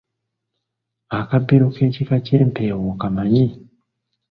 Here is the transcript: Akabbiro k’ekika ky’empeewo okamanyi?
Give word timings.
Akabbiro 1.19 1.65
k’ekika 1.75 2.15
ky’empeewo 2.25 2.85
okamanyi? 2.93 3.45